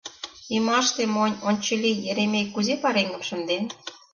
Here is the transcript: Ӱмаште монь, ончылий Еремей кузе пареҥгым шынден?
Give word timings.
Ӱмаште 0.55 1.03
монь, 1.13 1.39
ончылий 1.49 2.01
Еремей 2.11 2.45
кузе 2.53 2.75
пареҥгым 2.83 3.23
шынден? 3.29 3.63